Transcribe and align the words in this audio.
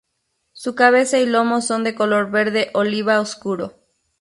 Su 0.53 0.73
cabeza 0.73 1.19
y 1.19 1.27
lomo 1.27 1.61
son 1.61 1.83
de 1.83 1.93
color 1.93 2.31
verde 2.31 2.71
oliva 2.73 3.19
oscuro. 3.21 3.75